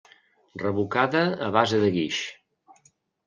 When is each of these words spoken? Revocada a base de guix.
Revocada 0.61 1.19
a 1.47 1.51
base 1.57 1.81
de 1.83 1.91
guix. 1.99 2.21